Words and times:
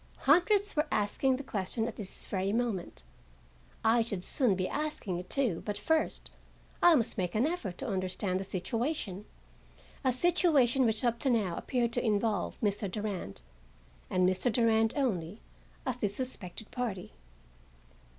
Hundreds 0.21 0.75
were 0.75 0.87
asking 0.91 1.35
the 1.35 1.43
question 1.43 1.83
and 1.83 1.89
at 1.89 1.95
this 1.97 2.25
very 2.25 2.51
moment. 2.51 3.03
I 3.85 4.01
should 4.01 4.25
soon 4.25 4.55
be 4.55 4.67
asking 4.67 5.19
it, 5.19 5.29
too, 5.29 5.61
but 5.63 5.77
first, 5.77 6.31
I 6.81 6.95
must 6.95 7.19
make 7.19 7.35
an 7.35 7.45
effort 7.45 7.77
to 7.77 7.87
understand 7.87 8.39
the 8.39 8.43
situation,—a 8.43 10.11
situation 10.11 10.85
which 10.85 11.03
up 11.05 11.19
to 11.19 11.29
now 11.29 11.55
appeared 11.55 11.93
to 11.93 12.03
involve 12.03 12.59
Mr. 12.61 12.89
Durand, 12.89 13.41
and 14.09 14.27
Mr. 14.27 14.51
Durand 14.51 14.95
only, 14.97 15.39
as 15.85 15.97
the 15.97 16.09
suspected 16.09 16.71
party. 16.71 17.11